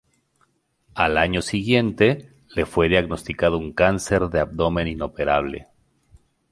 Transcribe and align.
Al 0.95 1.15
año 1.19 1.43
siguiente, 1.43 2.33
le 2.55 2.65
fue 2.65 2.89
diagnosticado 2.89 3.59
un 3.59 3.71
cáncer 3.71 4.29
de 4.29 4.39
abdomen 4.39 4.87
inoperable. 4.87 5.67